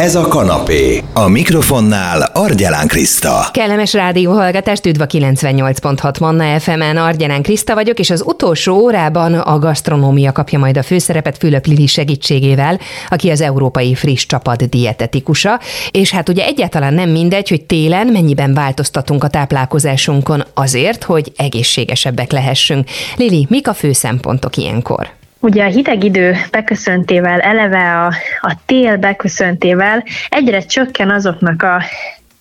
Ez 0.00 0.14
a 0.14 0.28
kanapé. 0.28 1.02
A 1.12 1.28
mikrofonnál 1.28 2.30
Argyelán 2.32 2.86
Kriszta. 2.86 3.48
Kellemes 3.52 3.92
rádióhallgatást, 3.92 4.86
üdv 4.86 5.00
a 5.00 5.06
98.6 5.06 6.20
Manna 6.20 6.60
FM-en, 6.60 6.96
Argyelán 6.96 7.42
Kriszta 7.42 7.74
vagyok, 7.74 7.98
és 7.98 8.10
az 8.10 8.22
utolsó 8.26 8.74
órában 8.74 9.34
a 9.34 9.58
gasztronómia 9.58 10.32
kapja 10.32 10.58
majd 10.58 10.76
a 10.76 10.82
főszerepet 10.82 11.38
Fülöp 11.38 11.66
Lili 11.66 11.86
segítségével, 11.86 12.78
aki 13.08 13.30
az 13.30 13.40
Európai 13.40 13.94
Friss 13.94 14.26
Csapat 14.26 14.68
dietetikusa, 14.68 15.60
és 15.90 16.10
hát 16.10 16.28
ugye 16.28 16.44
egyáltalán 16.44 16.94
nem 16.94 17.10
mindegy, 17.10 17.48
hogy 17.48 17.64
télen 17.64 18.06
mennyiben 18.06 18.54
változtatunk 18.54 19.24
a 19.24 19.28
táplálkozásunkon 19.28 20.44
azért, 20.54 21.04
hogy 21.04 21.32
egészségesebbek 21.36 22.32
lehessünk. 22.32 22.88
Lili, 23.16 23.46
mik 23.50 23.68
a 23.68 23.74
fő 23.74 23.92
szempontok 23.92 24.56
ilyenkor? 24.56 25.08
Ugye 25.44 25.64
a 25.64 25.68
hideg 25.68 26.04
idő 26.04 26.36
beköszöntével, 26.50 27.40
eleve 27.40 28.00
a, 28.00 28.12
a 28.40 28.56
tél 28.66 28.96
beköszöntével 28.96 30.04
egyre 30.28 30.60
csökken 30.60 31.10
azoknak 31.10 31.62
a 31.62 31.82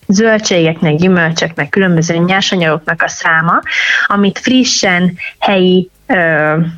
zöldségeknek, 0.07 0.95
gyümölcsöknek, 0.95 1.69
különböző 1.69 2.15
nyersanyagoknak 2.15 3.01
a 3.01 3.07
száma, 3.07 3.61
amit 4.05 4.39
frissen, 4.39 5.17
helyi 5.39 5.89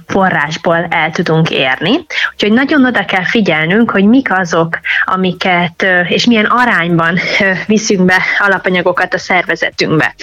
forrásból 0.07 0.88
el 0.89 1.11
tudunk 1.11 1.49
érni. 1.49 2.05
Úgyhogy 2.34 2.51
nagyon 2.51 2.85
oda 2.85 3.05
kell 3.05 3.26
figyelnünk, 3.26 3.91
hogy 3.91 4.05
mik 4.05 4.31
azok, 4.31 4.79
amiket 5.05 5.85
és 6.07 6.26
milyen 6.26 6.45
arányban 6.45 7.20
viszünk 7.67 8.05
be 8.05 8.21
alapanyagokat 8.39 9.13
a 9.13 9.17
szervezetünkbe. 9.17 10.15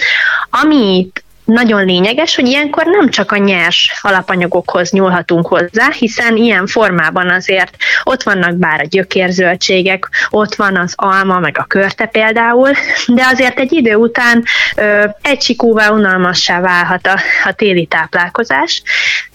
Amit 0.49 1.23
nagyon 1.45 1.85
lényeges, 1.85 2.35
hogy 2.35 2.47
ilyenkor 2.47 2.85
nem 2.85 3.09
csak 3.09 3.31
a 3.31 3.37
nyers 3.37 3.99
alapanyagokhoz 4.01 4.91
nyúlhatunk 4.91 5.47
hozzá, 5.47 5.91
hiszen 5.91 6.35
ilyen 6.35 6.67
formában 6.67 7.29
azért 7.29 7.75
ott 8.03 8.23
vannak 8.23 8.55
bár 8.55 8.79
a 8.79 8.87
gyökérzöldségek, 8.89 10.09
ott 10.29 10.55
van 10.55 10.77
az 10.77 10.93
alma, 10.95 11.39
meg 11.39 11.57
a 11.57 11.63
körte 11.63 12.05
például, 12.05 12.69
de 13.07 13.25
azért 13.31 13.59
egy 13.59 13.73
idő 13.73 13.95
után 13.95 14.43
ö, 14.75 15.05
egy 15.21 15.41
sikúvá 15.41 15.89
unalmassá 15.89 16.59
válhat 16.59 17.07
a, 17.07 17.19
a 17.43 17.53
téli 17.53 17.85
táplálkozás, 17.85 18.81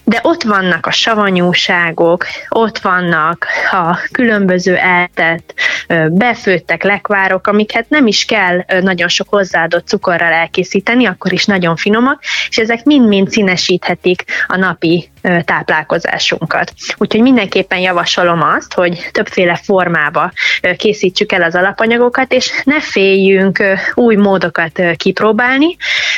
de 0.09 0.19
ott 0.23 0.43
vannak 0.43 0.85
a 0.85 0.91
savanyúságok, 0.91 2.25
ott 2.49 2.77
vannak 2.77 3.47
a 3.71 3.97
különböző 4.11 4.75
eltett, 4.75 5.53
befőttek 6.07 6.83
lekvárok, 6.83 7.47
amiket 7.47 7.89
nem 7.89 8.07
is 8.07 8.25
kell 8.25 8.63
nagyon 8.81 9.07
sok 9.07 9.29
hozzáadott 9.29 9.87
cukorral 9.87 10.31
elkészíteni, 10.31 11.05
akkor 11.05 11.33
is 11.33 11.45
nagyon 11.45 11.75
finomak, 11.75 12.21
és 12.49 12.57
ezek 12.57 12.83
mind-mind 12.83 13.29
színesíthetik 13.29 14.23
a 14.47 14.57
napi 14.57 15.09
táplálkozásunkat. 15.45 16.73
Úgyhogy 16.97 17.21
mindenképpen 17.21 17.79
javasolom 17.79 18.41
azt, 18.41 18.73
hogy 18.73 19.09
többféle 19.11 19.59
formába 19.63 20.31
készítsük 20.77 21.31
el 21.31 21.41
az 21.41 21.55
alapanyagokat, 21.55 22.33
és 22.33 22.61
ne 22.63 22.81
féljünk 22.81 23.63
új 23.93 24.15
módokat 24.15 24.81
kipróbálni, 24.95 25.75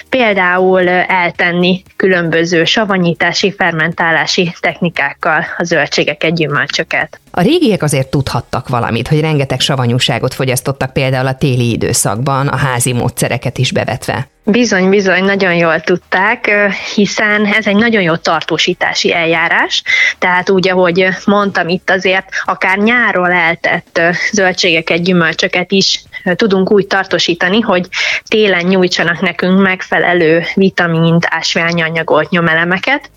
például 0.10 0.90
eltenni 0.90 1.84
különböző 1.96 2.66
savanyítási, 2.66 3.52
fermentálási 3.52 4.54
technikákkal 4.60 5.46
a 5.58 5.64
zöldségeket, 5.64 6.36
gyümölcsöket. 6.36 7.20
A 7.32 7.42
régiek 7.42 7.84
azért 7.84 8.08
tudhattak 8.08 8.68
valamit, 8.68 9.08
hogy 9.08 9.20
rengeteg 9.20 9.60
savanyúságot 9.60 10.34
fogyasztottak 10.34 10.94
például 10.94 11.28
a 11.28 11.36
téli 11.36 11.72
időszakban, 11.72 12.48
a 12.48 12.56
házi 12.56 12.94
módszereket 12.94 13.58
is 13.58 13.72
bevetve. 13.72 14.28
Bizony, 14.44 14.90
bizony, 14.90 15.24
nagyon 15.24 15.56
jól 15.56 15.82
tudták, 15.82 16.52
hiszen 16.96 17.46
ez 17.46 17.68
egy 17.68 17.76
nagyon 17.76 18.02
jó 18.02 18.16
tartósítási 18.16 19.14
eljárás, 19.14 19.84
tehát 20.18 20.50
úgy, 20.50 20.70
ahogy 20.70 21.08
mondtam 21.26 21.68
itt 21.68 21.90
azért, 21.90 22.26
akár 22.46 22.78
nyáról 22.78 23.32
eltett 23.32 24.02
zöldségeket, 24.32 25.04
gyümölcsöket 25.04 25.72
is 25.72 26.04
tudunk 26.36 26.72
úgy 26.72 26.88
tartósítani, 26.88 27.60
hogy 27.60 27.88
télen 28.28 28.66
nyújtsanak 28.66 29.22
nekünk 29.22 29.62
megfelelő 29.62 30.44
vitamint, 30.56 31.26
ásványanyagot, 31.30 32.30
nyomelemeket, 32.30 33.10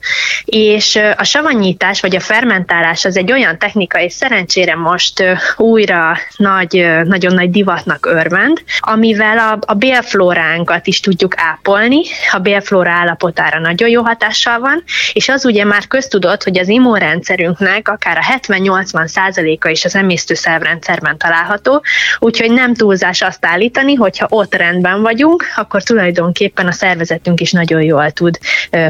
és 0.44 0.98
a 1.16 1.24
savanyítás 1.24 2.00
vagy 2.00 2.16
a 2.16 2.20
fermentálás 2.20 3.04
az 3.04 3.16
egy 3.16 3.32
olyan 3.32 3.58
technika, 3.58 4.00
és 4.00 4.12
szerencsére 4.12 4.74
most 4.74 5.24
újra 5.56 6.18
nagy, 6.36 6.86
nagyon 7.04 7.34
nagy 7.34 7.50
divatnak 7.50 8.06
örvend, 8.06 8.62
amivel 8.78 9.38
a, 9.38 9.58
a 9.60 9.74
bélflóránkat 9.74 10.86
is 10.86 11.00
tudjuk 11.00 11.32
ápolni, 11.36 12.00
a 12.32 12.38
bélflóra 12.38 12.90
állapotára 12.90 13.58
nagyon 13.58 13.88
jó 13.88 14.02
hatással 14.02 14.58
van, 14.58 14.82
és 15.12 15.28
az 15.28 15.44
ugye 15.44 15.64
már 15.64 15.86
köztudott, 15.86 16.42
hogy 16.42 16.58
az 16.58 16.68
immunrendszerünknek 16.68 17.88
akár 17.88 18.16
a 18.16 18.38
70-80 18.38 19.06
százaléka 19.06 19.68
is 19.68 19.84
az 19.84 19.94
emésztőszervrendszerben 19.94 21.18
található, 21.18 21.84
úgyhogy 22.18 22.50
nem 22.50 22.74
túlzás 22.94 23.22
azt 23.22 23.46
állítani, 23.46 23.94
hogyha 23.94 24.26
ott 24.30 24.54
rendben 24.54 25.02
vagyunk, 25.02 25.44
akkor 25.56 25.82
tulajdonképpen 25.82 26.66
a 26.66 26.72
szervezetünk 26.72 27.40
is 27.40 27.52
nagyon 27.52 27.82
jól 27.82 28.10
tud 28.10 28.38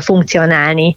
funkcionálni, 0.00 0.96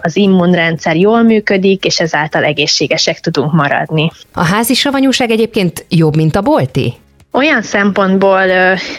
az 0.00 0.16
immunrendszer 0.16 0.96
jól 0.96 1.22
működik, 1.22 1.84
és 1.84 2.00
ezáltal 2.00 2.44
egészségesek 2.44 3.20
tudunk 3.20 3.52
maradni. 3.52 4.10
A 4.32 4.44
házi 4.44 4.74
savanyúság 4.74 5.30
egyébként 5.30 5.84
jobb, 5.88 6.16
mint 6.16 6.36
a 6.36 6.40
bolti? 6.40 6.94
Olyan 7.32 7.62
szempontból 7.62 8.42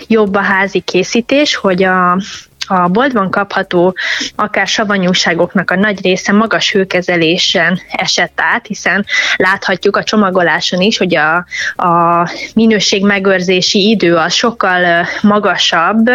jobb 0.07 0.35
a 0.35 0.41
házi 0.41 0.79
készítés, 0.79 1.55
hogy 1.55 1.83
a 1.83 2.21
a 2.67 2.87
boltban 2.87 3.31
kapható 3.31 3.95
akár 4.35 4.67
savanyúságoknak 4.67 5.71
a 5.71 5.75
nagy 5.75 6.01
része 6.01 6.31
magas 6.31 6.71
hőkezelésen 6.71 7.79
esett 7.91 8.39
át, 8.53 8.67
hiszen 8.67 9.05
láthatjuk 9.35 9.97
a 9.97 10.03
csomagoláson 10.03 10.81
is, 10.81 10.97
hogy 10.97 11.15
a, 11.15 11.35
a 11.75 12.27
minőség 12.53 13.05
megőrzési 13.05 13.89
idő 13.89 14.15
az 14.15 14.33
sokkal 14.33 15.07
magasabb, 15.21 16.09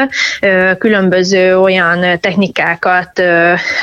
különböző 0.79 1.59
olyan 1.59 2.21
technikákat, 2.21 3.23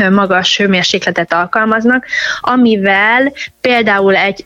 magas 0.10 0.58
hőmérsékletet 0.58 1.34
alkalmaznak, 1.34 2.06
amivel 2.40 3.32
például 3.62 4.16
egy, 4.16 4.46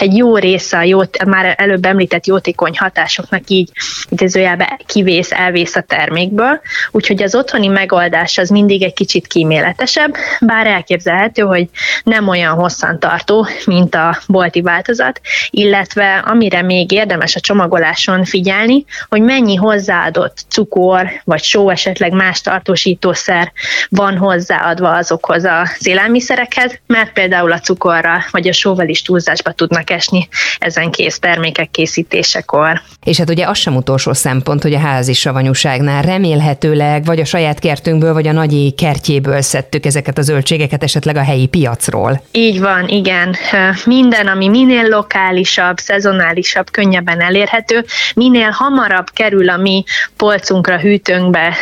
egy 0.00 0.16
jó 0.16 0.36
része 0.36 0.76
a 0.76 0.82
jót, 0.82 1.24
már 1.24 1.54
előbb 1.58 1.84
említett 1.84 2.26
jótékony 2.26 2.76
hatásoknak 2.78 3.42
így 3.48 3.70
idézőjelben 4.08 4.68
kivész, 4.86 5.32
elvész 5.32 5.76
a 5.76 5.80
termékből, 5.80 6.60
úgyhogy 6.90 7.22
az 7.22 7.34
otthoni 7.54 7.72
megoldás 7.72 8.38
az 8.38 8.48
mindig 8.48 8.82
egy 8.82 8.92
kicsit 8.92 9.26
kíméletesebb, 9.26 10.14
bár 10.40 10.66
elképzelhető, 10.66 11.42
hogy 11.42 11.68
nem 12.04 12.28
olyan 12.28 12.54
hosszan 12.54 12.98
tartó, 12.98 13.46
mint 13.64 13.94
a 13.94 14.18
bolti 14.26 14.60
változat, 14.60 15.20
illetve 15.50 16.22
amire 16.26 16.62
még 16.62 16.92
érdemes 16.92 17.36
a 17.36 17.40
csomagoláson 17.40 18.24
figyelni, 18.24 18.84
hogy 19.08 19.22
mennyi 19.22 19.54
hozzáadott 19.54 20.44
cukor 20.48 21.10
vagy 21.24 21.42
só, 21.42 21.70
esetleg 21.70 22.12
más 22.12 22.40
tartósítószer 22.40 23.52
van 23.88 24.16
hozzáadva 24.16 24.96
azokhoz 24.96 25.44
az 25.44 25.86
élelmiszerekhez, 25.86 26.78
mert 26.86 27.12
például 27.12 27.52
a 27.52 27.60
cukorra 27.60 28.24
vagy 28.30 28.48
a 28.48 28.52
sóval 28.52 28.88
is 28.88 29.02
túlzásba 29.02 29.52
tudnak 29.52 29.90
esni 29.90 30.28
ezen 30.58 30.90
kész 30.90 31.18
termékek 31.18 31.70
készítésekor. 31.70 32.82
És 33.04 33.18
hát 33.18 33.30
ugye 33.30 33.46
az 33.46 33.58
sem 33.58 33.76
utolsó 33.76 34.12
szempont, 34.12 34.62
hogy 34.62 34.74
a 34.74 34.78
házi 34.78 35.12
savanyúságnál 35.12 36.02
remélhetőleg 36.02 37.04
vagy 37.04 37.20
a 37.20 37.24
saját 37.24 37.43
kertünkből, 37.52 38.12
vagy 38.12 38.26
a 38.26 38.32
nagyi 38.32 38.70
kertjéből 38.70 39.40
szedtük 39.40 39.86
ezeket 39.86 40.18
a 40.18 40.22
zöldségeket 40.22 40.82
esetleg 40.82 41.16
a 41.16 41.22
helyi 41.22 41.46
piacról. 41.46 42.22
Így 42.32 42.60
van, 42.60 42.88
igen. 42.88 43.36
Minden, 43.84 44.26
ami 44.26 44.48
minél 44.48 44.88
lokálisabb, 44.88 45.78
szezonálisabb, 45.78 46.70
könnyebben 46.70 47.20
elérhető, 47.20 47.84
minél 48.14 48.50
hamarabb 48.50 49.10
kerül 49.12 49.48
a 49.48 49.56
mi 49.56 49.84
polcunkra, 50.16 50.78
hűtőnkbe, 50.78 51.54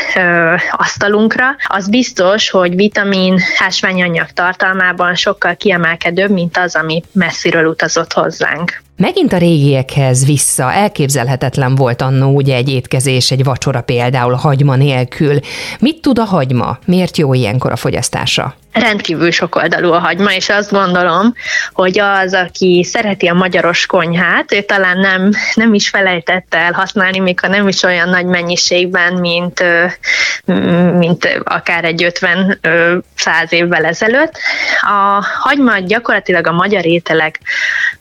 asztalunkra, 0.71 1.57
az 1.67 1.89
biztos, 1.89 2.51
hogy 2.51 2.75
vitamin, 2.75 3.41
ásványanyag 3.59 4.31
tartalmában 4.31 5.15
sokkal 5.15 5.57
kiemelkedőbb, 5.57 6.31
mint 6.31 6.59
az, 6.59 6.77
ami 6.77 7.03
messziről 7.13 7.67
utazott 7.67 8.13
hozzánk. 8.13 8.83
Megint 8.97 9.33
a 9.33 9.39
régiekhez 9.39 10.27
vissza, 10.27 10.73
elképzelhetetlen 10.73 11.75
volt 11.75 12.03
annó 12.03 12.35
ugye 12.35 12.55
egy 12.55 12.69
étkezés, 12.69 13.31
egy 13.31 13.45
vacsora 13.45 13.81
például 13.81 14.35
hagyma 14.35 14.77
nélkül. 14.77 15.39
Mit 15.79 16.01
tud 16.01 16.19
a 16.19 16.25
hagyma? 16.25 16.79
Miért 16.87 17.17
jó 17.17 17.35
ilyenkor 17.35 17.73
a 17.73 17.77
fogyasztása? 17.77 18.55
rendkívül 18.73 19.31
sokoldalú 19.31 19.93
a 19.93 19.99
hagyma, 19.99 20.33
és 20.33 20.49
azt 20.49 20.71
gondolom, 20.71 21.35
hogy 21.73 21.99
az, 21.99 22.35
aki 22.35 22.85
szereti 22.85 23.27
a 23.27 23.35
magyaros 23.35 23.87
konyhát, 23.87 24.53
ő 24.53 24.61
talán 24.61 24.99
nem, 24.99 25.31
nem 25.55 25.75
is 25.75 25.89
felejtette 25.89 26.59
el 26.59 26.73
használni, 26.73 27.19
még 27.19 27.41
ha 27.41 27.49
nem 27.49 27.69
is 27.69 27.83
olyan 27.83 28.09
nagy 28.09 28.27
mennyiségben, 28.27 29.13
mint, 29.13 29.65
mint 30.99 31.41
akár 31.45 31.85
egy 31.85 32.13
50-100 32.21 33.51
évvel 33.51 33.85
ezelőtt. 33.85 34.39
A 34.81 35.25
hagyma 35.39 35.79
gyakorlatilag 35.79 36.47
a 36.47 36.53
magyar 36.53 36.87
ételek 36.87 37.41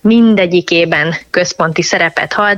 mindegyikében 0.01 1.15
központi 1.30 1.81
szerepet 1.81 2.33
had, 2.33 2.57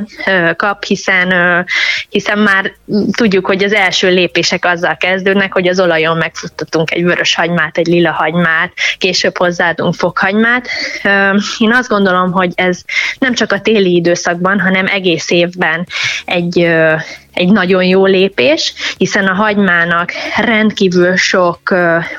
kap, 0.55 0.83
hiszen, 0.83 1.65
hiszen 2.09 2.37
már 2.39 2.71
tudjuk, 3.11 3.45
hogy 3.45 3.63
az 3.63 3.73
első 3.73 4.09
lépések 4.09 4.65
azzal 4.65 4.97
kezdődnek, 4.97 5.53
hogy 5.53 5.67
az 5.67 5.79
olajon 5.79 6.17
megfuttatunk 6.17 6.91
egy 6.91 7.03
vörös 7.03 7.35
hagymát, 7.35 7.77
egy 7.77 7.87
lila 7.87 8.11
hagymát, 8.11 8.73
később 8.97 9.37
hozzáadunk 9.37 9.93
fokhagymát. 9.93 10.67
Én 11.57 11.73
azt 11.73 11.89
gondolom, 11.89 12.31
hogy 12.31 12.51
ez 12.55 12.81
nem 13.19 13.33
csak 13.33 13.51
a 13.51 13.61
téli 13.61 13.95
időszakban, 13.95 14.59
hanem 14.59 14.87
egész 14.87 15.29
évben 15.29 15.87
egy 16.25 16.67
egy 17.33 17.51
nagyon 17.51 17.83
jó 17.83 18.05
lépés, 18.05 18.73
hiszen 18.97 19.27
a 19.27 19.33
hagymának 19.33 20.11
rendkívül 20.37 21.15
sok 21.15 21.59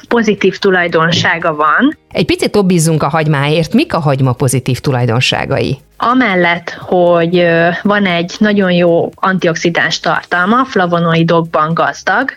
pozitív 0.08 0.58
tulajdonsága 0.58 1.54
van. 1.54 1.98
Egy 2.12 2.26
picit 2.26 2.56
obbízzunk 2.56 3.02
a 3.02 3.08
hagymáért. 3.08 3.72
Mik 3.72 3.94
a 3.94 3.98
hagyma 3.98 4.32
pozitív 4.32 4.78
tulajdonságai? 4.78 5.78
Amellett, 6.06 6.70
hogy 6.70 7.46
van 7.82 8.06
egy 8.06 8.34
nagyon 8.38 8.72
jó 8.72 9.10
antioxidáns 9.14 10.00
tartalma, 10.00 10.64
flavonoidokban 10.64 11.74
gazdag, 11.74 12.30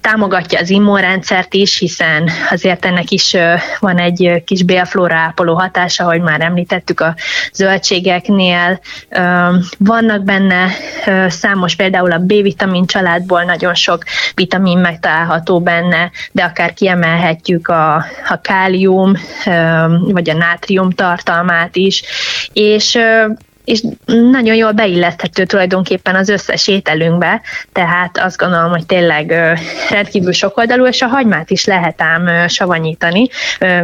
támogatja 0.00 0.60
az 0.60 0.70
immunrendszert 0.70 1.54
is, 1.54 1.78
hiszen 1.78 2.30
azért 2.50 2.84
ennek 2.84 3.10
is 3.10 3.36
van 3.78 3.98
egy 3.98 4.42
kis 4.44 4.62
bélflóra 4.62 5.16
ápoló 5.16 5.54
hatása, 5.54 6.04
ahogy 6.04 6.20
már 6.20 6.40
említettük 6.40 7.00
a 7.00 7.14
zöldségeknél. 7.52 8.80
Vannak 9.78 10.24
benne 10.24 10.66
számos, 11.28 11.74
például 11.74 12.12
a 12.12 12.18
B-vitamin 12.18 12.86
családból 12.86 13.42
nagyon 13.42 13.74
sok 13.74 14.02
vitamin 14.34 14.78
megtalálható 14.78 15.60
benne, 15.60 16.10
de 16.32 16.42
akár 16.42 16.74
kiemelhetjük 16.74 17.68
a, 17.68 17.94
a 18.28 18.40
kálium 18.42 19.12
vagy 20.00 20.30
a 20.30 20.34
nátrium 20.34 20.90
tartalmát 20.90 21.76
is, 21.76 22.02
és 22.52 22.98
és 23.70 23.82
nagyon 24.06 24.54
jól 24.54 24.72
beilleszthető 24.72 25.44
tulajdonképpen 25.44 26.14
az 26.14 26.28
összes 26.28 26.68
ételünkbe, 26.68 27.40
tehát 27.72 28.18
azt 28.18 28.36
gondolom, 28.36 28.70
hogy 28.70 28.86
tényleg 28.86 29.34
rendkívül 29.90 30.32
sokoldalú, 30.32 30.86
és 30.86 31.02
a 31.02 31.06
hagymát 31.06 31.50
is 31.50 31.64
lehet 31.64 32.02
ám 32.02 32.48
savanyítani. 32.48 33.28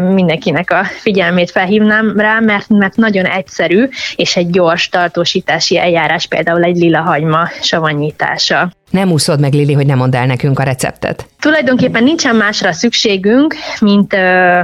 Mindenkinek 0.01 0.71
a 0.71 0.85
figyelmét 0.85 1.51
felhívnám 1.51 2.15
rá, 2.17 2.41
mert, 2.41 2.69
mert 2.69 2.97
nagyon 2.97 3.25
egyszerű, 3.25 3.89
és 4.17 4.37
egy 4.37 4.51
gyors 4.51 4.89
tartósítási 4.89 5.79
eljárás, 5.79 6.27
például 6.27 6.63
egy 6.63 6.77
lila 6.77 7.01
hagyma 7.01 7.49
savanyítása. 7.61 8.71
Nem 8.91 9.13
úszod 9.13 9.41
meg, 9.41 9.53
Lili, 9.53 9.73
hogy 9.73 9.87
nem 9.87 9.99
mondd 9.99 10.17
el 10.17 10.27
nekünk 10.27 10.59
a 10.59 10.63
receptet. 10.63 11.27
Tulajdonképpen 11.41 12.03
nincsen 12.03 12.37
másra 12.37 12.73
szükségünk, 12.73 13.55
mint 13.81 14.13
ö, 14.13 14.61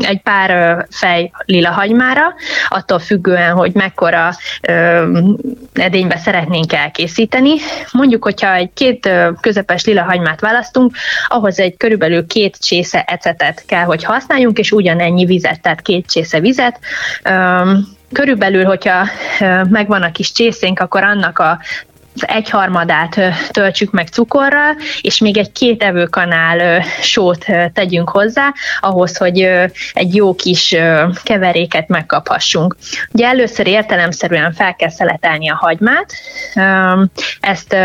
egy 0.00 0.20
pár 0.22 0.50
ö, 0.50 0.82
fej 0.90 1.30
lila 1.44 1.70
hagymára, 1.70 2.34
attól 2.68 2.98
függően, 2.98 3.52
hogy 3.52 3.74
mekkora 3.74 4.30
ö, 4.68 5.08
edénybe 5.72 6.16
szeretnénk 6.16 6.72
elkészíteni. 6.72 7.54
Mondjuk, 7.92 8.24
hogyha 8.24 8.54
egy 8.54 8.70
két 8.74 9.06
ö, 9.06 9.30
közepes 9.40 9.84
lila 9.84 10.02
hagymát 10.02 10.40
választunk, 10.40 10.96
ahhoz 11.28 11.58
egy 11.58 11.76
körülbelül 11.76 12.26
két 12.26 12.56
csésze 12.60 13.02
ecetet 13.02 13.64
kell, 13.66 13.84
hogy 13.84 14.04
használjunk, 14.04 14.58
és 14.58 14.72
ugyanennyi 14.72 15.24
vizet, 15.24 15.60
tehát 15.60 15.80
két 15.80 16.10
csésze 16.10 16.40
vizet. 16.40 16.80
Ö, 17.22 17.72
Körülbelül, 18.12 18.64
hogyha 18.64 19.06
megvan 19.68 20.02
a 20.02 20.10
kis 20.10 20.32
csészénk, 20.32 20.80
akkor 20.80 21.02
annak 21.02 21.38
a 21.38 21.58
egyharmadát 22.14 23.20
töltsük 23.50 23.90
meg 23.90 24.08
cukorral, 24.08 24.76
és 25.00 25.18
még 25.18 25.36
egy 25.36 25.52
két 25.52 25.82
evőkanál 25.82 26.82
sót 27.00 27.46
tegyünk 27.72 28.08
hozzá, 28.08 28.52
ahhoz, 28.80 29.16
hogy 29.16 29.40
egy 29.92 30.14
jó 30.14 30.34
kis 30.34 30.76
keveréket 31.22 31.88
megkaphassunk. 31.88 32.76
Ugye 33.12 33.26
először 33.26 33.66
értelemszerűen 33.66 34.52
fel 34.52 34.74
kell 34.74 34.90
szeletelni 34.90 35.50
a 35.50 35.54
hagymát, 35.54 36.12
ezt 37.40 37.76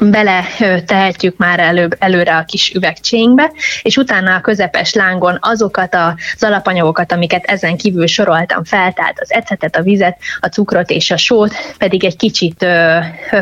bele 0.00 0.44
tehetjük 0.86 1.36
már 1.36 1.60
előbb, 1.60 1.96
előre 1.98 2.36
a 2.36 2.44
kis 2.44 2.72
üvegcsénkbe, 2.74 3.52
és 3.82 3.96
utána 3.96 4.34
a 4.34 4.40
közepes 4.40 4.94
lángon 4.94 5.38
azokat 5.40 5.94
az 5.94 6.42
alapanyagokat, 6.42 7.12
amiket 7.12 7.44
ezen 7.44 7.76
kívül 7.76 8.06
soroltam 8.06 8.64
fel, 8.64 8.92
tehát 8.92 9.20
az 9.20 9.32
ecetet, 9.32 9.76
a 9.76 9.82
vizet, 9.82 10.18
a 10.40 10.46
cukrot 10.46 10.90
és 10.90 11.10
a 11.10 11.16
sót 11.16 11.54
pedig 11.78 12.04
egy 12.04 12.16
kicsit 12.16 12.66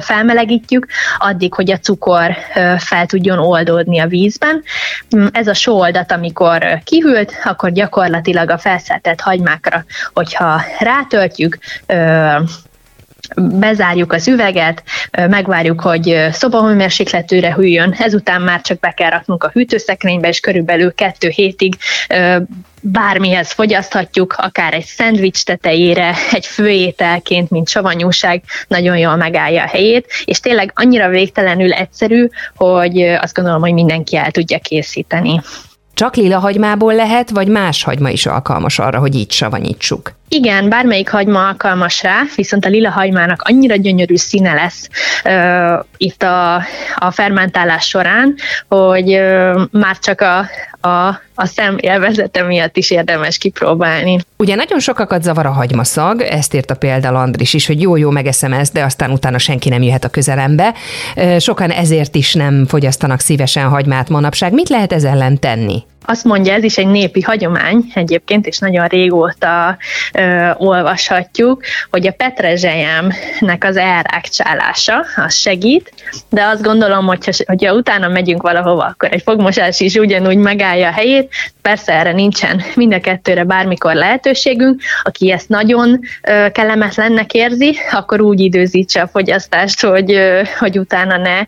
felmelegítjük, 0.00 0.86
addig, 1.18 1.54
hogy 1.54 1.70
a 1.70 1.78
cukor 1.78 2.36
fel 2.78 3.06
tudjon 3.06 3.38
oldódni 3.38 3.98
a 3.98 4.06
vízben. 4.06 4.62
Mm, 5.16 5.26
ez 5.32 5.46
a 5.46 5.54
sóoldat, 5.54 6.12
amikor 6.12 6.80
kihűlt, 6.84 7.32
akkor 7.44 7.72
gyakorlatilag 7.72 8.50
a 8.50 8.58
felszeltett 8.58 9.20
hagymákra, 9.20 9.84
hogyha 10.12 10.62
rátöltjük, 10.78 11.58
bezárjuk 13.36 14.12
az 14.12 14.28
üveget, 14.28 14.82
megvárjuk, 15.10 15.80
hogy 15.80 16.26
szobahőmérsékletűre 16.32 17.54
hűljön, 17.54 17.94
ezután 17.98 18.42
már 18.42 18.60
csak 18.60 18.78
be 18.78 18.90
kell 18.90 19.10
raknunk 19.10 19.44
a 19.44 19.50
hűtőszekrénybe, 19.52 20.28
és 20.28 20.40
körülbelül 20.40 20.94
kettő 20.94 21.28
hétig 21.28 21.74
bármihez 22.80 23.52
fogyaszthatjuk, 23.52 24.34
akár 24.38 24.74
egy 24.74 24.84
szendvics 24.84 25.44
tetejére, 25.44 26.14
egy 26.32 26.46
főételként, 26.46 27.50
mint 27.50 27.68
savanyúság, 27.68 28.42
nagyon 28.68 28.98
jól 28.98 29.16
megállja 29.16 29.62
a 29.62 29.66
helyét, 29.66 30.06
és 30.24 30.40
tényleg 30.40 30.72
annyira 30.74 31.08
végtelenül 31.08 31.72
egyszerű, 31.72 32.28
hogy 32.56 33.00
azt 33.00 33.34
gondolom, 33.34 33.60
hogy 33.60 33.72
mindenki 33.72 34.16
el 34.16 34.30
tudja 34.30 34.58
készíteni. 34.58 35.40
Csak 35.94 36.16
lila 36.16 36.38
hagymából 36.38 36.94
lehet, 36.94 37.30
vagy 37.30 37.48
más 37.48 37.82
hagyma 37.82 38.08
is 38.08 38.26
alkalmas 38.26 38.78
arra, 38.78 38.98
hogy 38.98 39.14
így 39.14 39.30
savanyítsuk? 39.30 40.12
Igen, 40.28 40.68
bármelyik 40.68 41.08
hagyma 41.08 41.46
alkalmas 41.46 42.02
rá, 42.02 42.22
viszont 42.36 42.64
a 42.64 42.68
lila 42.68 42.90
hagymának 42.90 43.42
annyira 43.42 43.74
gyönyörű 43.74 44.16
színe 44.16 44.54
lesz 44.54 44.88
uh, 45.24 45.84
itt 45.96 46.22
a, 46.22 46.54
a 46.96 47.10
fermentálás 47.10 47.86
során, 47.86 48.34
hogy 48.68 49.14
uh, 49.14 49.60
már 49.70 49.98
csak 49.98 50.20
a, 50.20 50.38
a, 50.88 51.20
a 51.34 51.46
szem 51.46 51.76
élvezete 51.80 52.42
miatt 52.42 52.76
is 52.76 52.90
érdemes 52.90 53.38
kipróbálni. 53.38 54.18
Ugye 54.36 54.54
nagyon 54.54 54.78
sokakat 54.80 55.22
zavar 55.22 55.46
a 55.46 55.50
hagymaszag, 55.50 56.20
ezt 56.20 56.54
írta 56.54 56.74
például 56.74 57.16
Andris 57.16 57.54
is, 57.54 57.66
hogy 57.66 57.80
jó-jó 57.80 58.10
megeszem 58.10 58.52
ezt, 58.52 58.72
de 58.72 58.84
aztán 58.84 59.10
utána 59.10 59.38
senki 59.38 59.68
nem 59.68 59.82
jöhet 59.82 60.04
a 60.04 60.08
közelembe. 60.08 60.74
Sokan 61.38 61.70
ezért 61.70 62.14
is 62.14 62.34
nem 62.34 62.66
fogyasztanak 62.66 63.20
szívesen 63.20 63.68
hagymát 63.68 64.08
manapság. 64.08 64.52
Mit 64.52 64.68
lehet 64.68 64.92
ez 64.92 65.04
ellen 65.04 65.40
tenni? 65.40 65.84
Azt 66.06 66.24
mondja, 66.24 66.52
ez 66.52 66.62
is 66.62 66.78
egy 66.78 66.86
népi 66.86 67.20
hagyomány 67.20 67.84
egyébként, 67.94 68.46
és 68.46 68.58
nagyon 68.58 68.86
régóta 68.86 69.76
ö, 70.12 70.50
olvashatjuk, 70.56 71.62
hogy 71.90 72.06
a 72.06 72.12
petrezselyemnek 72.12 73.64
az 73.64 73.76
elrákcsálása, 73.76 75.04
az 75.16 75.34
segít, 75.34 75.92
de 76.30 76.44
azt 76.44 76.62
gondolom, 76.62 77.06
hogyha, 77.06 77.32
hogyha 77.46 77.74
utána 77.74 78.08
megyünk 78.08 78.42
valahova, 78.42 78.84
akkor 78.84 79.08
egy 79.12 79.22
fogmosás 79.22 79.80
is 79.80 79.94
ugyanúgy 79.94 80.36
megállja 80.36 80.88
a 80.88 80.92
helyét, 80.92 81.32
persze 81.62 81.92
erre 81.92 82.12
nincsen 82.12 82.62
mind 82.74 82.92
a 82.92 83.00
kettőre 83.00 83.44
bármikor 83.44 83.94
lehetőségünk, 83.94 84.80
aki 85.02 85.30
ezt 85.30 85.48
nagyon 85.48 86.00
ö, 86.22 86.46
kellemetlennek 86.52 87.32
érzi, 87.32 87.76
akkor 87.90 88.20
úgy 88.20 88.40
időzítse 88.40 89.00
a 89.00 89.08
fogyasztást, 89.08 89.80
hogy, 89.80 90.12
ö, 90.12 90.42
hogy 90.58 90.78
utána 90.78 91.16
ne 91.16 91.40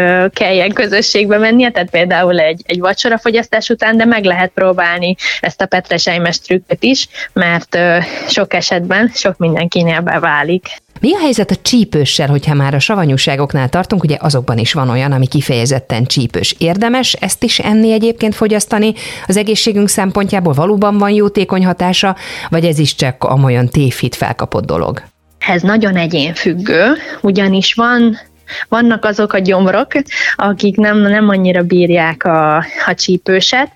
ö, 0.00 0.26
kelljen 0.32 0.72
közösségbe 0.72 1.38
mennie, 1.38 1.70
tehát 1.70 1.90
például 1.90 2.38
egy, 2.38 2.62
egy 2.66 2.80
vacsora 2.80 3.18
fogyasztás 3.18 3.68
után, 3.68 3.96
de 4.02 4.08
meg 4.08 4.24
lehet 4.24 4.50
próbálni 4.54 5.14
ezt 5.40 5.60
a 5.60 5.66
petrezselymes 5.66 6.38
trükköt 6.38 6.82
is, 6.82 7.08
mert 7.32 7.78
sok 8.28 8.54
esetben 8.54 9.10
sok 9.14 9.36
mindenkinél 9.36 10.00
beválik. 10.00 10.66
Mi 11.00 11.14
a 11.14 11.18
helyzet 11.18 11.50
a 11.50 11.56
csípőssel, 11.62 12.28
hogyha 12.28 12.54
már 12.54 12.74
a 12.74 12.78
savanyúságoknál 12.78 13.68
tartunk, 13.68 14.02
ugye 14.02 14.16
azokban 14.20 14.58
is 14.58 14.72
van 14.72 14.88
olyan, 14.88 15.12
ami 15.12 15.26
kifejezetten 15.26 16.04
csípős. 16.04 16.54
Érdemes 16.58 17.12
ezt 17.12 17.42
is 17.42 17.58
enni 17.58 17.92
egyébként 17.92 18.34
fogyasztani? 18.34 18.92
Az 19.26 19.36
egészségünk 19.36 19.88
szempontjából 19.88 20.52
valóban 20.52 20.98
van 20.98 21.10
jótékony 21.10 21.64
hatása, 21.64 22.16
vagy 22.48 22.64
ez 22.64 22.78
is 22.78 22.94
csak 22.94 23.24
amolyan 23.24 23.68
tévhit 23.68 24.14
felkapott 24.14 24.64
dolog? 24.64 25.02
Ez 25.38 25.62
nagyon 25.62 25.96
egyénfüggő, 25.96 26.92
ugyanis 27.20 27.74
van 27.74 28.18
vannak 28.68 29.04
azok 29.04 29.32
a 29.32 29.38
gyomrok, 29.38 29.92
akik 30.36 30.76
nem, 30.76 30.98
nem 30.98 31.28
annyira 31.28 31.62
bírják 31.62 32.24
a, 32.24 32.56
a 32.86 32.94
csípőset. 32.94 33.68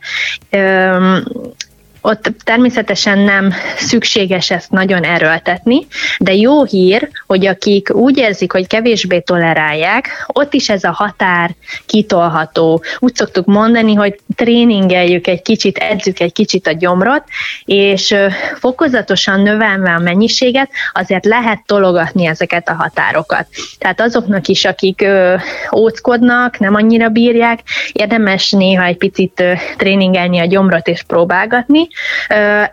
Ott 2.06 2.32
természetesen 2.44 3.18
nem 3.18 3.52
szükséges 3.76 4.50
ezt 4.50 4.70
nagyon 4.70 5.02
erőltetni, 5.02 5.86
de 6.18 6.34
jó 6.34 6.64
hír, 6.64 7.08
hogy 7.26 7.46
akik 7.46 7.94
úgy 7.94 8.16
érzik, 8.18 8.52
hogy 8.52 8.66
kevésbé 8.66 9.20
tolerálják, 9.20 10.26
ott 10.26 10.54
is 10.54 10.68
ez 10.68 10.84
a 10.84 10.90
határ 10.90 11.50
kitolható. 11.86 12.82
Úgy 12.98 13.14
szoktuk 13.14 13.46
mondani, 13.46 13.94
hogy 13.94 14.18
tréningeljük 14.36 15.26
egy 15.26 15.42
kicsit, 15.42 15.78
edzük 15.78 16.20
egy 16.20 16.32
kicsit 16.32 16.66
a 16.66 16.72
gyomrot, 16.72 17.24
és 17.64 18.14
fokozatosan 18.54 19.40
növelve 19.40 19.90
a 19.90 19.98
mennyiséget, 19.98 20.70
azért 20.92 21.24
lehet 21.24 21.62
tologatni 21.66 22.26
ezeket 22.26 22.68
a 22.68 22.74
határokat. 22.74 23.46
Tehát 23.78 24.00
azoknak 24.00 24.48
is, 24.48 24.64
akik 24.64 25.06
óckodnak, 25.76 26.58
nem 26.58 26.74
annyira 26.74 27.08
bírják, 27.08 27.60
érdemes 27.92 28.50
néha 28.50 28.84
egy 28.84 28.96
picit 28.96 29.42
tréningelni 29.76 30.38
a 30.38 30.46
gyomrot 30.46 30.88
és 30.88 31.02
próbálgatni, 31.02 31.88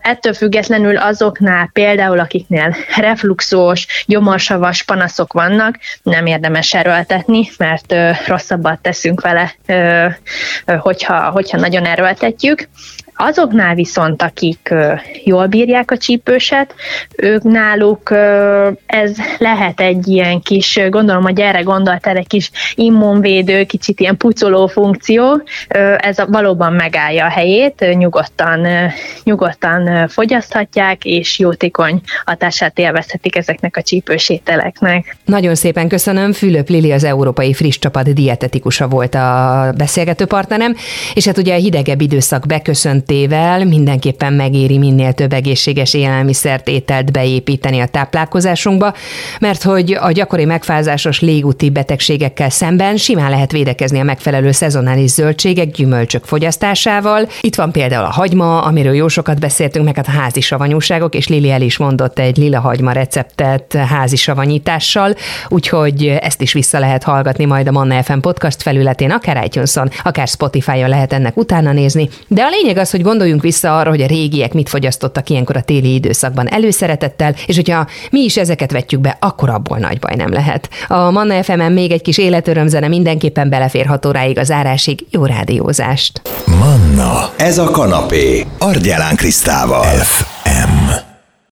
Ettől 0.02 0.34
függetlenül 0.34 0.98
azoknál 0.98 1.70
például, 1.74 2.20
akiknél 2.20 2.76
refluxos, 2.96 3.88
gyomorsavas 4.06 4.84
panaszok 4.84 5.34
vannak, 5.34 5.80
nem 6.04 6.26
érdemes 6.26 6.74
erőltetni, 6.74 7.50
mert 7.58 7.96
rosszabbat 8.28 8.82
teszünk 8.82 9.22
vele, 9.22 9.56
hogyha, 10.66 11.30
hogyha 11.30 11.58
nagyon 11.58 11.86
erőltetjük. 11.86 12.70
Azoknál 13.16 13.76
viszont, 13.76 14.22
akik 14.22 14.74
jól 15.24 15.48
bírják 15.48 15.92
a 15.92 15.98
csípőset, 15.98 16.76
ők 17.16 17.44
náluk 17.44 18.12
ez 18.86 19.18
lehet 19.38 19.80
egy 19.80 20.08
ilyen 20.08 20.42
kis, 20.42 20.80
gondolom, 20.90 21.24
hogy 21.24 21.40
erre 21.40 21.62
gondolt, 21.62 22.08
egy 22.08 22.28
kis 22.28 22.52
immunvédő, 22.76 23.64
kicsit 23.64 24.00
ilyen 24.00 24.18
pucoló 24.18 24.68
funkció, 24.68 25.42
ez 25.98 26.18
valóban 26.28 26.74
megállja 26.74 27.26
a 27.26 27.30
helyét, 27.30 27.86
nyugodtan, 27.98 28.68
nyugodtan 29.24 30.08
fogyaszthatják, 30.08 31.06
és 31.06 31.40
jótékony 31.40 32.02
hatását 32.26 32.80
élvezhetik 32.80 33.36
ezeknek 33.36 33.78
a 33.78 33.82
csípős 33.82 34.30
ételeknek. 34.30 35.18
Nagyon 35.26 35.56
szépen 35.56 35.88
köszönöm, 35.88 36.32
Fülöp 36.32 36.70
Lili 36.70 36.92
az 36.92 37.04
Európai 37.04 37.54
Friss 37.54 37.78
Csapat 37.80 38.14
dietetikusa 38.14 38.88
volt 38.88 39.16
a 39.16 39.72
beszélgető 39.78 40.26
partnerem, 40.26 40.76
és 41.14 41.26
hát 41.26 41.38
ugye 41.38 41.54
a 41.54 41.58
hidegebb 41.58 42.02
időszak 42.02 42.46
beköszönt 42.46 43.03
tével 43.06 43.66
mindenképpen 43.66 44.34
megéri 44.34 44.78
minél 44.78 45.14
több 45.14 45.34
egészséges 45.34 45.94
élelmiszert, 45.94 46.68
ételt 46.68 47.12
beépíteni 47.12 47.80
a 47.80 47.86
táplálkozásunkba, 47.86 48.94
mert 49.40 49.64
hogy 49.64 49.98
a 50.00 50.12
gyakori 50.12 50.46
megfázásos 50.46 51.20
légúti 51.20 51.70
betegségekkel 51.70 52.50
szemben 52.50 52.98
simán 52.98 53.30
lehet 53.30 53.52
védekezni 53.52 54.00
a 54.00 54.04
megfelelő 54.04 54.52
szezonális 54.52 55.10
zöldségek, 55.10 55.72
gyümölcsök 55.72 56.24
fogyasztásával. 56.24 57.28
Itt 57.42 57.56
van 57.56 57.72
például 57.72 58.06
a 58.06 58.12
hagyma, 58.12 58.62
amiről 58.62 58.94
jó 58.94 59.08
sokat 59.08 59.40
beszéltünk, 59.40 59.86
meg 59.86 59.96
hát 59.96 60.08
a 60.08 60.12
házi 60.12 60.42
savanyúságok, 60.42 61.16
és 61.16 61.28
Lili 61.28 61.52
el 61.52 61.62
is 61.62 61.78
mondott 61.78 62.20
egy 62.20 62.38
lila 62.38 62.60
hagyma 62.60 62.92
receptet 62.92 63.74
házi 63.74 64.16
savanyítással, 64.16 65.16
úgyhogy 65.48 66.06
ezt 66.22 66.42
is 66.42 66.54
vissza 66.54 66.80
lehet 66.80 67.04
hallgatni 67.04 67.46
majd 67.46 67.68
a 67.68 67.72
Manna 67.72 68.04
FM 68.04 68.20
podcast 68.20 68.62
felületén, 68.62 69.12
akár 69.12 69.46
itunes 69.46 69.72
akár 70.04 70.28
Spotify-on 70.28 70.90
lehet 70.90 71.14
ennek 71.14 71.38
utána 71.38 71.72
nézni. 71.72 72.10
De 72.28 72.44
a 72.44 72.50
lényeg 72.50 72.78
az, 72.78 72.92
hogy 72.94 73.02
gondoljunk 73.02 73.42
vissza 73.42 73.78
arra, 73.78 73.90
hogy 73.90 74.02
a 74.02 74.08
régiek 74.08 74.54
mit 74.54 74.70
fogyasztottak 74.70 75.30
ilyenkor 75.30 75.58
a 75.58 75.62
téli 75.62 75.94
időszakban 75.94 76.48
előszeretettel, 76.48 77.36
és 77.46 77.56
hogyha 77.56 77.88
mi 78.10 78.20
is 78.20 78.38
ezeket 78.38 78.72
vetjük 78.72 79.02
be, 79.02 79.18
akkor 79.20 79.50
abból 79.50 79.78
nagy 79.78 80.00
baj 80.00 80.16
nem 80.16 80.32
lehet. 80.32 80.70
A 80.88 81.12
Manna 81.12 81.44
fm 81.44 81.62
még 81.62 81.92
egy 81.92 82.02
kis 82.02 82.18
életörömzene 82.18 82.88
mindenképpen 82.88 83.50
belefér 83.50 83.86
hat 83.86 84.06
óráig 84.06 84.38
az 84.38 84.52
árásig. 84.52 85.06
Jó 85.10 85.26
rádiózást! 85.26 86.22
Manna, 86.60 87.30
ez 87.38 87.58
a 87.58 87.70
kanapé, 87.70 88.46
Argyelán 88.58 89.16
Krisztával. 89.16 89.84
F 89.84 90.24